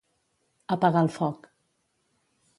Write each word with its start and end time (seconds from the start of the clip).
Apagar 0.75 1.03
el 1.07 1.11
foc. 1.19 1.47